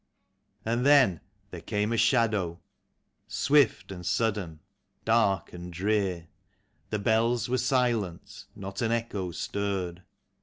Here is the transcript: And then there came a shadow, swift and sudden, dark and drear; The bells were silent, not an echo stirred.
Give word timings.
And 0.65 0.83
then 0.83 1.21
there 1.51 1.61
came 1.61 1.93
a 1.93 1.95
shadow, 1.97 2.59
swift 3.27 3.91
and 3.91 4.03
sudden, 4.03 4.59
dark 5.05 5.53
and 5.53 5.71
drear; 5.71 6.25
The 6.89 6.97
bells 6.97 7.47
were 7.47 7.59
silent, 7.59 8.45
not 8.55 8.81
an 8.81 8.91
echo 8.91 9.29
stirred. 9.29 10.01